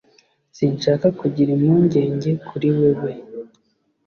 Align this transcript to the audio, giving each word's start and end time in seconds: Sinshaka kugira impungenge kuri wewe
Sinshaka 0.57 1.07
kugira 1.19 1.49
impungenge 1.57 2.31
kuri 2.47 2.67
wewe 2.77 3.11